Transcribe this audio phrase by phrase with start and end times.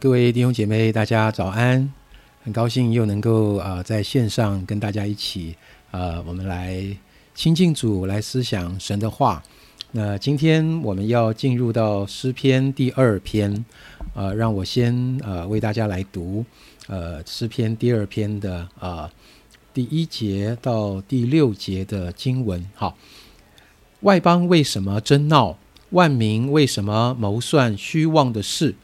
[0.00, 1.92] 各位弟兄姐妹，大家早安！
[2.42, 5.54] 很高兴又能够啊在线上跟大家一起
[5.92, 6.84] 啊，我们来
[7.34, 9.42] 亲近主，来思想神的话。
[9.92, 13.64] 那今天我们要进入到诗篇第二篇，
[14.14, 16.44] 呃，让我先呃为大家来读
[16.88, 19.08] 呃诗篇第二篇的啊
[19.72, 22.66] 第一节到第六节的经文。
[22.74, 22.96] 好，
[24.00, 25.56] 外邦为什么争闹？
[25.90, 28.74] 万民为什么谋算虚妄的事？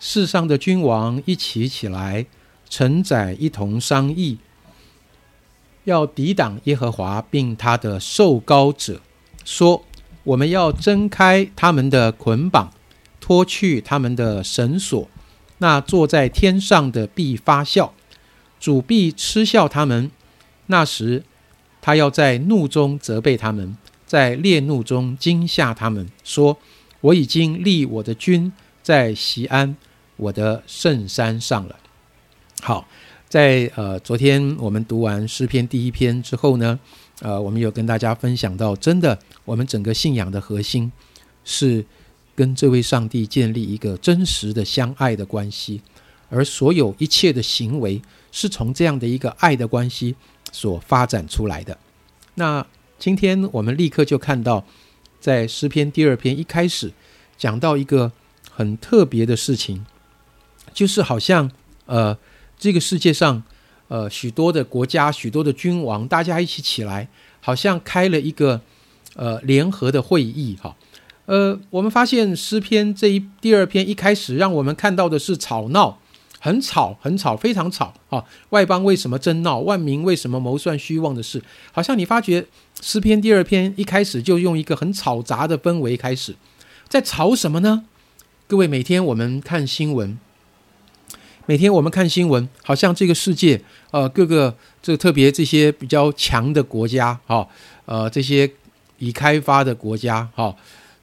[0.00, 2.26] 世上的君王一起起来，
[2.68, 4.38] 臣宰一同商议，
[5.84, 9.00] 要抵挡耶和华，并他的受膏者，
[9.44, 9.84] 说：
[10.22, 12.72] 我们要挣开他们的捆绑，
[13.20, 15.08] 脱去他们的绳索。
[15.58, 17.92] 那坐在天上的必发笑，
[18.60, 20.12] 主必嗤笑他们。
[20.66, 21.24] 那时，
[21.80, 23.76] 他要在怒中责备他们，
[24.06, 26.58] 在烈怒中惊吓他们，说：
[27.00, 29.76] 我已经立我的君在西安。
[30.18, 31.76] 我的圣山上了。
[32.60, 32.86] 好，
[33.28, 36.78] 在呃昨天我们读完诗篇第一篇之后呢，
[37.20, 40.92] 呃，我们有跟大家分享到，真的，我们整个信仰的核心
[41.44, 41.84] 是
[42.34, 45.80] 跟这位上帝建立一个真实的相爱的关系，
[46.28, 48.02] 而所有一切的行为
[48.32, 50.14] 是从这样的一个爱的关系
[50.52, 51.78] 所发展出来的。
[52.34, 52.66] 那
[52.98, 54.64] 今天我们立刻就看到，
[55.20, 56.92] 在诗篇第二篇一开始
[57.36, 58.10] 讲到一个
[58.50, 59.86] 很特别的事情。
[60.78, 61.50] 就是好像，
[61.86, 62.16] 呃，
[62.56, 63.42] 这个世界上，
[63.88, 67.08] 呃，许多的国家、许多的君王，大家一起起来，
[67.40, 68.60] 好像开了一个，
[69.16, 70.76] 呃，联合的会议，哈，
[71.26, 75.98] 呃，我们发现诗篇这一第二篇一开始，让我们看到的是吵闹，
[76.38, 79.58] 很吵，很吵，非常吵，啊，外邦为什么争闹？
[79.58, 81.42] 万民为什么谋算虚妄的事？
[81.72, 82.46] 好像你发觉
[82.80, 86.36] 诗篇第二篇一开始就用一个很吵杂的氛围开始，
[86.88, 87.86] 在吵什么呢？
[88.46, 90.16] 各位，每天我们看新闻。
[91.48, 93.58] 每天我们看新闻，好像这个世界，
[93.90, 97.48] 呃，各个这特别这些比较强的国家，哈，
[97.86, 98.50] 呃，这些
[98.98, 100.54] 已开发的国家，哈，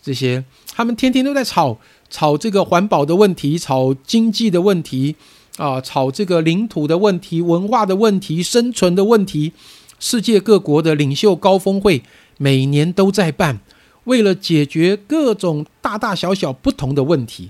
[0.03, 1.75] 这些他们天天都在吵
[2.11, 5.16] 吵这个环保的问题，吵经济的问题，
[5.57, 9.51] 啊，吵这个领土的问题、文化的问题、生存的问题。
[9.97, 12.03] 世界各国的领袖高峰会
[12.38, 13.59] 每年都在办，
[14.03, 17.50] 为了解决各种大大小小不同的问题。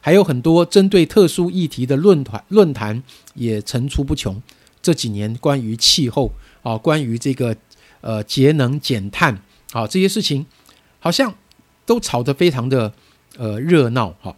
[0.00, 3.02] 还有很多针对特殊议题的论坛论坛
[3.34, 4.40] 也层出不穷。
[4.80, 6.32] 这几年关于气候
[6.62, 7.56] 啊，关于这个
[8.00, 9.42] 呃节能减碳
[9.72, 10.46] 啊这些事情，
[11.00, 11.34] 好像
[11.84, 12.92] 都吵得非常的
[13.36, 14.34] 呃热闹哈。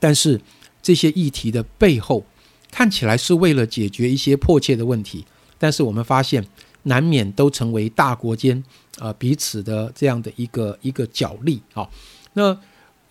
[0.00, 0.40] 但是
[0.82, 2.26] 这些议题的背后，
[2.70, 5.24] 看起来是为了解决一些迫切的问题，
[5.56, 6.44] 但是我们发现
[6.82, 8.62] 难免都成为大国间
[8.98, 11.88] 啊彼此的这样的一个一个角力啊。
[12.34, 12.58] 那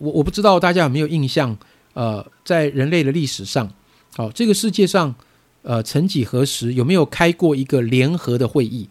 [0.04, 1.58] 我我不知道大家有没有印象，
[1.94, 3.72] 呃，在人类的历史上，
[4.18, 5.16] 好，这个世界上，
[5.62, 8.90] 呃，曾几何时有没有开过一个联合的会议？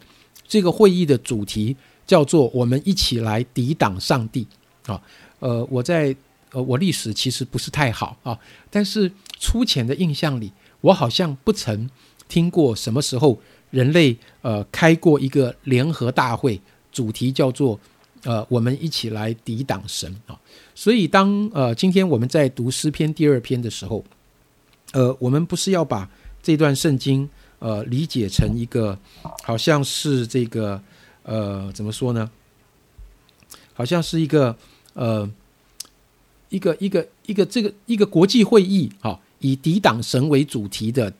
[0.48, 4.46] 这个会议的主题叫做“我们一起来抵挡上帝”。
[4.88, 4.98] 啊，
[5.40, 6.16] 呃，我在
[6.52, 8.38] 呃，我历史其实不是太好啊，
[8.70, 10.50] 但是粗浅的印象里，
[10.80, 11.90] 我好像不曾
[12.26, 13.38] 听过什么时候
[13.70, 16.58] 人类呃开过一个联合大会，
[16.90, 17.78] 主题叫做。
[18.24, 20.38] 呃，我们一起来抵挡神啊！
[20.76, 24.04] 所以，当呃，今天我们在读诗篇第二篇的时候，
[24.92, 26.08] 呃，我们不是要把
[26.40, 27.28] 这段圣经
[27.58, 28.96] 呃理解成一个
[29.42, 30.80] 好像是这个
[31.24, 32.30] 呃怎么说呢？
[33.74, 34.56] 好像是一个
[34.94, 35.28] 呃
[36.48, 41.12] 一个一个一个这个一个国际会议哈，以抵挡神为主题的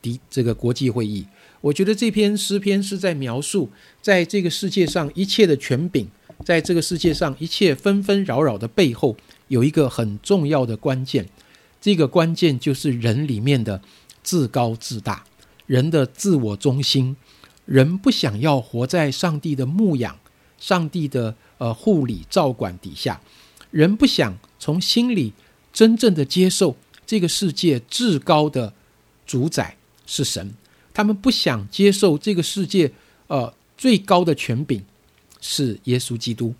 [0.00, 1.26] 敌这个国际会议。
[1.60, 3.68] 我觉得这篇诗篇是在描述，
[4.00, 6.08] 在这个世界上一切的权柄。
[6.48, 9.14] 在这个世界上，一切纷纷扰扰的背后，
[9.48, 11.28] 有一个很重要的关键。
[11.78, 13.82] 这个关键就是人里面的
[14.22, 15.22] 自高自大，
[15.66, 17.14] 人的自我中心，
[17.66, 20.18] 人不想要活在上帝的牧养、
[20.58, 23.20] 上帝的呃护理照管底下，
[23.70, 25.34] 人不想从心里
[25.70, 26.74] 真正的接受
[27.04, 28.72] 这个世界至高的
[29.26, 30.54] 主宰是神，
[30.94, 32.90] 他们不想接受这个世界
[33.26, 34.82] 呃最高的权柄。
[35.40, 36.54] 是耶稣基督，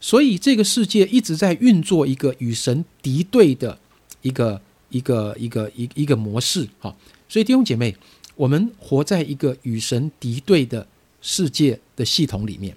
[0.00, 3.78] 所以这个世界一直在运作一个与神敌对的
[4.22, 4.60] 一个
[4.90, 6.68] 一个一个一一个模式。
[6.78, 6.94] 哈，
[7.28, 7.94] 所以弟兄姐妹，
[8.36, 10.86] 我们活在一个与神敌对的
[11.20, 12.76] 世界的系统里面，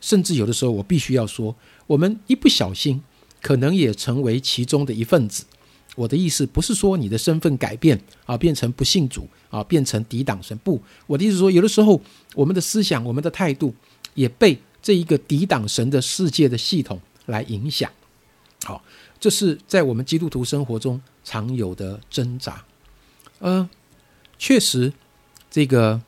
[0.00, 1.54] 甚至有的时候，我必须要说，
[1.86, 3.02] 我们一不小心，
[3.42, 5.44] 可能也成为其中的一份子。
[5.96, 10.56] 我的意思不是说你的身份改变啊，变成不信主啊，变成抵挡神。
[10.58, 12.00] 不，我的意思说，有的时候
[12.34, 13.74] 我们的思想、我们的态度
[14.14, 14.58] 也被。
[14.82, 17.90] 这一个抵挡神的世界的系统来影响，
[18.64, 18.82] 好，
[19.20, 22.64] 这是在我们基督徒生活中常有的挣扎。
[23.40, 23.68] 呃，
[24.38, 24.92] 确实，
[25.50, 26.00] 这个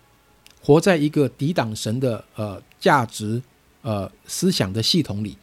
[0.62, 3.42] 活在一个抵挡神的呃价值
[3.82, 5.36] 呃思想的系统里，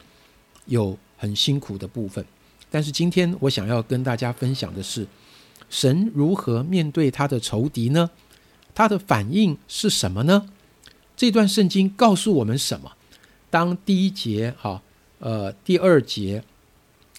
[0.66, 2.24] 有很辛苦的部分。
[2.70, 5.06] 但是今天我想要跟大家分享的是，
[5.70, 8.10] 神如何面对他的仇敌呢？
[8.74, 10.50] 他的反应是什么呢？
[11.16, 12.92] 这段圣经告诉我们什么？
[13.50, 14.80] 当第一节、哈
[15.18, 16.42] 呃第二节、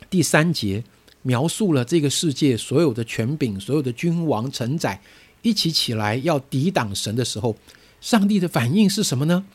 [0.09, 0.83] 第三节
[1.21, 4.99] 描述了这个世界所有的权柄、所有的君王、承载
[5.41, 7.55] 一起起来要抵挡神的时候，
[8.01, 9.45] 上帝的反应是什么呢？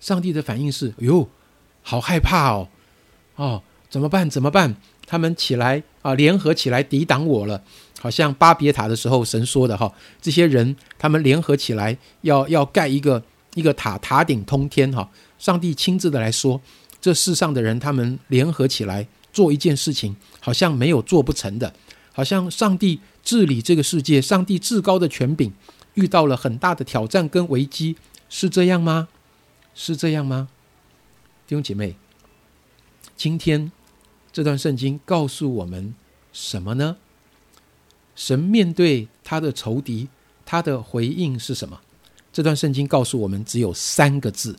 [0.00, 1.28] 上帝的反应是：哟，
[1.82, 2.68] 好害怕哦！
[3.36, 4.28] 哦，怎么办？
[4.28, 4.76] 怎么办？
[5.06, 7.62] 他们起来啊，联合起来抵挡我了。
[7.98, 9.90] 好像巴别塔的时候，神说的哈，
[10.20, 13.22] 这些人他们联合起来要要盖一个
[13.54, 15.08] 一个塔，塔顶通天哈。
[15.38, 16.60] 上帝亲自的来说，
[17.00, 21.72] 这世上的人他们联合起来做一件事情，好像没有做不成的，
[22.12, 25.52] 好像上帝治理这个世界，上帝至高的权柄
[25.94, 27.96] 遇到了很大的挑战跟危机，
[28.28, 29.08] 是这样吗？
[29.74, 30.48] 是这样吗？
[31.46, 31.96] 弟兄姐妹，
[33.16, 33.70] 今天
[34.32, 35.94] 这段圣经告诉我们
[36.32, 36.96] 什么呢？
[38.14, 40.08] 神面对他的仇敌，
[40.46, 41.80] 他的回应是什么？
[42.32, 44.56] 这段圣经告诉我们，只有三个字。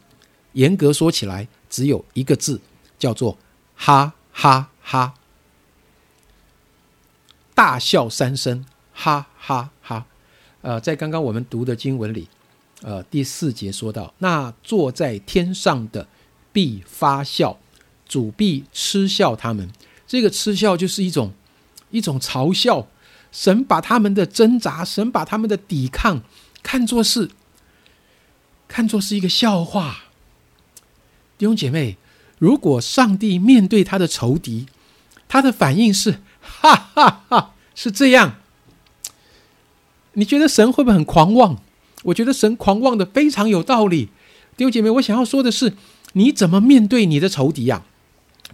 [0.57, 2.59] 严格说起来，只有一个字，
[2.98, 3.38] 叫做
[3.77, 5.13] “哈哈哈”，
[7.54, 10.07] 大笑三声，哈哈哈。
[10.62, 12.27] 呃，在刚刚我们读的经文里，
[12.81, 16.07] 呃，第四节说到：“那坐在天上的
[16.51, 17.60] 必发笑，
[18.07, 19.71] 主必嗤笑他们。”
[20.07, 21.31] 这个嗤笑就是一种
[21.92, 22.88] 一种嘲笑。
[23.31, 26.24] 神把他们的挣扎，神把他们的抵抗
[26.63, 27.30] 看作是，
[28.68, 30.06] 看作是一个笑话。
[31.38, 31.98] 弟兄姐妹，
[32.39, 34.66] 如果上帝面对他的仇敌，
[35.28, 38.38] 他的反应是哈哈哈，是这样，
[40.13, 41.62] 你觉得神会不会很狂妄？
[42.04, 44.10] 我觉得神狂妄的非常有道理。
[44.56, 45.74] 弟兄姐妹，我想要说的是，
[46.13, 47.84] 你怎么面对你的仇敌呀？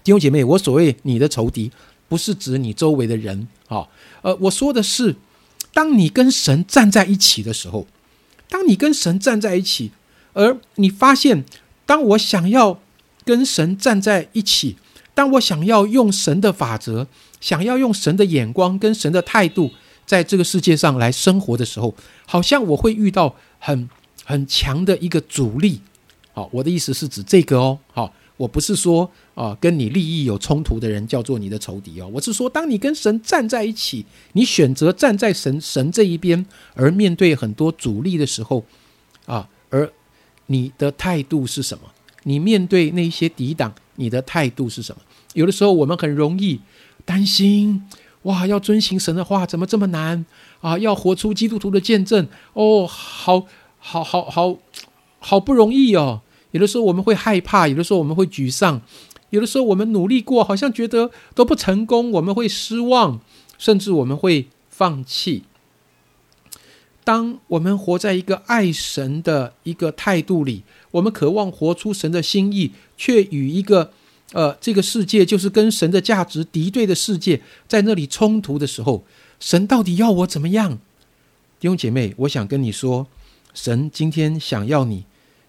[0.04, 1.72] 弟兄姐妹，我所谓你的仇敌。
[2.10, 3.88] 不是指你周围的人，啊，
[4.22, 5.16] 呃，我说的是，
[5.74, 7.88] 当你跟神站在一起的时候，
[8.48, 9.92] 当你跟神站在一起，
[10.34, 11.44] 而你发现，
[11.86, 12.80] 当我想要
[13.26, 14.78] 跟神站在一起，
[15.14, 17.08] 当我想要用神的法则，
[17.40, 19.72] 想要用神的眼光跟神的态度，
[20.06, 21.94] 在这个世界上来生活的时候，
[22.26, 23.90] 好像我会遇到很
[24.24, 25.82] 很强的一个阻力。
[26.34, 28.14] 好，我的意思是指这个哦，好。
[28.36, 32.10] 我不是说啊，跟你利益有冲突的人叫做你的仇敌哦。
[32.12, 34.04] 我是说，当你跟神站在一起，
[34.34, 36.44] 你选择站在神神这一边，
[36.74, 38.66] 而面对很多阻力的时候，
[39.28, 39.90] 啊，而
[40.48, 41.84] 你的态度是什么？
[42.24, 45.02] 你面对那些抵挡，你的态度是什么？
[45.34, 46.60] 有的时候我们很容易
[47.04, 47.84] 担心，
[48.24, 50.26] 哇，要遵行神的话怎么这么难
[50.62, 50.78] 啊？
[50.78, 53.46] 要活出基督徒的见证哦，好
[53.80, 54.58] 好好好
[55.20, 56.22] 好不容易哦。
[56.52, 58.80] 有的时候我们会害怕，有的时候我们会沮丧，
[59.32, 63.20] 有的时候我们努力过，好像觉得都不成功，我们会失望，
[63.58, 65.44] 甚至我们会放弃。
[67.04, 73.92] 当我们活在一个爱神的一个态度里，我们渴望活出神的心意，却与一个
[74.32, 79.04] 呃这个世界就是跟神的价值敌对的世界在那里冲突的时候，
[79.40, 80.80] 神到底要我怎么样？
[81.60, 83.08] 弟兄姐妹，我想跟你说，
[83.54, 85.06] 神今天想要你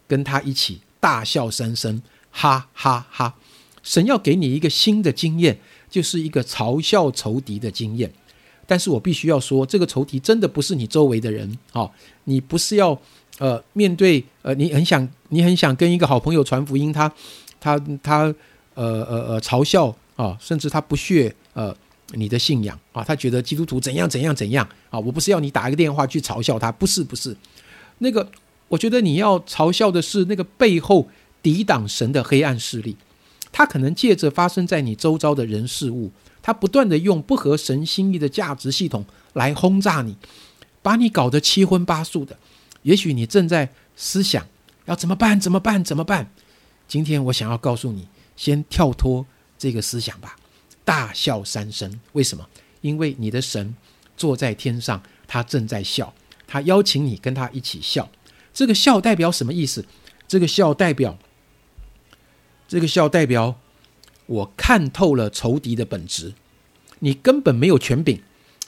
[0.07, 0.81] 跟他一起。
[0.97, 3.35] 大笑三声，哈哈哈！
[3.83, 8.11] 神要给你一个新的经验，就是一个嘲笑仇敌的经验。
[8.67, 11.89] 但是我必须要说，这个仇敌真的不是你周围的人啊！
[12.25, 12.99] 你不是要
[13.37, 17.11] 呃面对呃，你很想你很想跟一个好朋友传福音，他
[17.59, 18.33] 他他
[18.73, 21.75] 呃呃呃嘲笑啊，甚至他不屑呃
[22.13, 24.99] 你的信仰啊，他觉得基督徒怎样怎样怎样啊！
[24.99, 27.35] 我不是要你打一个电话去嘲笑他，不是不是
[27.99, 28.29] 那个。
[28.67, 31.07] 我觉得你要嘲笑的是那个背后
[31.43, 32.97] 抵挡神的黑暗势力，
[33.51, 36.09] 他可能借着发生在你周遭的人事物，
[36.45, 40.15] 他不断的用不合神心意的价值系统来轰炸你，
[40.83, 42.37] 把你搞得七荤八素的。
[42.83, 44.45] 也许你正在思想
[44.85, 45.39] 要怎么办？
[45.39, 45.83] 怎么办？
[45.83, 46.29] 怎么办？
[46.87, 49.25] 今天我想要告诉你，先跳脱
[49.57, 50.35] 这个思想吧，
[50.83, 51.99] 大笑三声。
[52.11, 52.47] 为什么？
[52.81, 53.75] 因为你的神
[54.15, 56.13] 坐在天上，他正在笑，
[56.45, 58.07] 他邀请你跟他一起笑。
[58.53, 59.83] 这个笑代表什么意思？
[60.27, 61.17] 这个笑代表，
[62.67, 63.59] 这个笑代表，
[64.27, 66.33] 我看透了仇敌的本质。
[66.99, 68.19] 你根本没有权柄，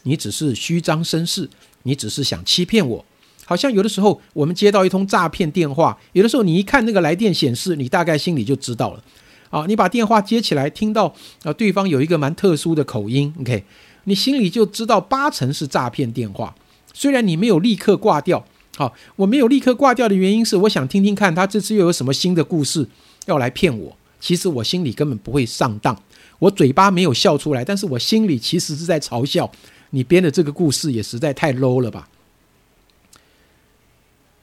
[0.04, 1.50] 你只是虚张声势，
[1.84, 3.06] 你只是想欺骗我。
[3.46, 9.04] 好像有的时候我们接到一通诈骗电话，有的时候你一看那个来电显示，你大概心里就知道了。
[9.50, 13.64] 啊，你把电话接起来，听到啊对方有一个蛮特殊的口音，OK，
[14.04, 16.54] 你心里就知道八成是诈骗电话。
[16.94, 18.46] 虽然你没有立刻挂掉，
[18.76, 22.90] 好，我没有立刻挂掉的原因是，我想听听看他这次又有什么新的故事
[23.28, 23.98] 要来骗我。
[24.20, 26.02] 其实我心里根本不会上当，
[26.40, 29.52] 我嘴巴没有笑出来，但是我心里其实是在嘲笑
[29.92, 32.10] 你编的这个故事也实在太 low 了吧。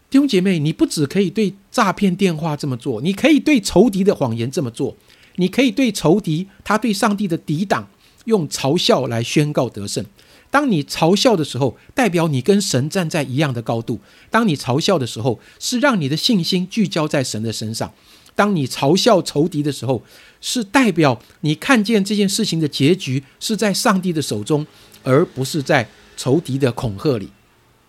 [0.09, 4.97] 弟兄姐妹，你不只可以对诈骗电话这么做，你可以对仇敌的谎言这么做，
[5.37, 7.89] 你可以对仇敌他对上帝的抵挡
[8.27, 10.07] 用嘲笑来宣告得胜。
[10.53, 13.97] 当你嘲笑的时候，代表你跟神站在一样的高度；
[14.31, 17.93] 当你嘲笑的时候，是让你的信心聚焦在神的身上。
[18.35, 20.03] 当你嘲笑仇敌的时候，
[20.41, 24.67] 是代表你看见这件事情的结局是在上帝的手中，
[25.03, 27.27] 而不是在仇敌的恐吓里。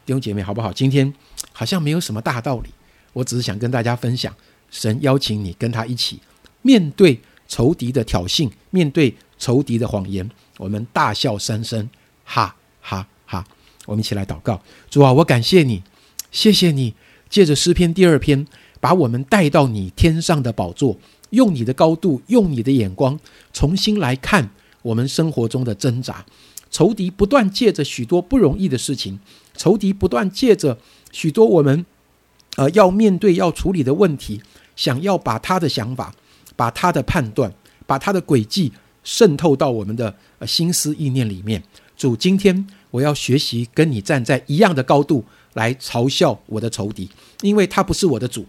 [0.05, 0.71] 弟兄姐妹，好不好？
[0.71, 1.11] 今天
[1.51, 2.69] 好像没有什么大道理，
[3.13, 4.33] 我只是想跟大家分享，
[4.69, 6.19] 神邀请你跟他一起
[6.61, 11.89] 面对仇敌的挑衅，面对仇敌的谎言，我们大笑三声，
[12.23, 13.43] 哈哈哈！
[13.87, 15.81] 我们一起来祷告，主啊，我感谢你，
[16.31, 16.93] 谢谢你，
[17.29, 18.45] 借着诗篇第二篇。
[18.85, 20.95] 把我们带到你天上的宝座，
[21.31, 23.19] 用你的高度，用你的眼光，
[23.51, 24.51] 重新来看
[24.83, 26.23] 我们生活中的挣扎。
[26.69, 29.19] 仇敌不断借着许多不容易的事情，
[29.57, 30.77] 仇敌不断借着
[31.11, 31.83] 许多我们
[32.57, 34.39] 呃要面对、要处理的问题，
[34.75, 36.13] 想要把他的想法、
[36.55, 37.51] 把他的判断、
[37.87, 38.71] 把他的诡计
[39.03, 40.15] 渗透到我们的
[40.45, 41.63] 心思意念里面。
[41.97, 47.09] 主，今天我要学习跟你站在一样的高度来嘲笑我的仇敌，
[47.41, 48.45] 因为他不是我的主。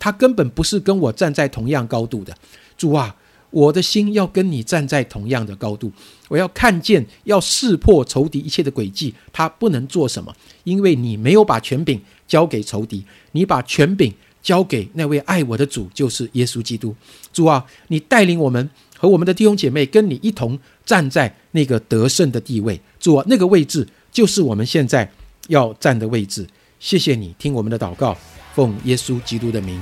[0.00, 2.34] 他根本不是跟我站在同样高度的，
[2.76, 3.14] 主啊，
[3.50, 5.92] 我的心要跟你站在同样的高度。
[6.28, 16.94] 我要看见，要识破仇敌一切的诡计，他不能做什么，因为你没有把权柄交给仇敌，你把权柄交给那位爱我的主，就是耶稣基督。
[17.32, 22.80] 主啊，你带领我们和我们的弟兄姐妹跟你一同站在那个得胜的地位。
[22.98, 25.12] 主啊，那个位置就是我们现在
[25.48, 26.46] 要站的位置。
[26.78, 28.16] 谢谢你听我们的祷告。
[28.54, 29.80] 奉耶稣基督的名，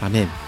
[0.00, 0.47] 阿门。